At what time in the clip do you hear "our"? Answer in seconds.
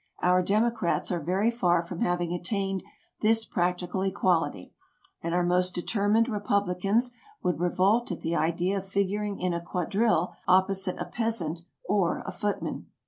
0.23-0.41, 5.35-5.43